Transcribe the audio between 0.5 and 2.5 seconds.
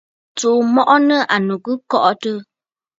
mɔʼɔ nɨ̂ ànnù kɨ kɔʼɔtə̂.